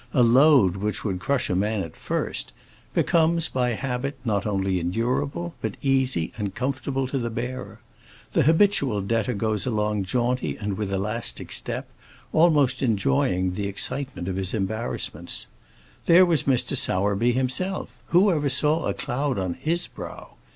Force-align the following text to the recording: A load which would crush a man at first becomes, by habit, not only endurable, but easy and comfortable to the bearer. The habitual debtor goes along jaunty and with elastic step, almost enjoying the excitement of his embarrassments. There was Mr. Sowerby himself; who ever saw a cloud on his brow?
A 0.15 0.23
load 0.23 0.77
which 0.77 1.03
would 1.05 1.19
crush 1.19 1.47
a 1.47 1.55
man 1.55 1.83
at 1.83 1.95
first 1.95 2.53
becomes, 2.95 3.49
by 3.49 3.73
habit, 3.73 4.17
not 4.25 4.47
only 4.47 4.79
endurable, 4.79 5.53
but 5.61 5.77
easy 5.83 6.33
and 6.39 6.55
comfortable 6.55 7.05
to 7.05 7.19
the 7.19 7.29
bearer. 7.29 7.81
The 8.31 8.41
habitual 8.41 9.01
debtor 9.03 9.35
goes 9.35 9.67
along 9.67 10.05
jaunty 10.05 10.57
and 10.57 10.75
with 10.75 10.91
elastic 10.91 11.51
step, 11.51 11.87
almost 12.33 12.81
enjoying 12.81 13.51
the 13.53 13.67
excitement 13.67 14.27
of 14.27 14.37
his 14.37 14.55
embarrassments. 14.55 15.45
There 16.07 16.25
was 16.25 16.45
Mr. 16.45 16.75
Sowerby 16.75 17.33
himself; 17.33 17.89
who 18.07 18.31
ever 18.31 18.49
saw 18.49 18.85
a 18.87 18.95
cloud 18.95 19.37
on 19.37 19.53
his 19.53 19.85
brow? 19.85 20.33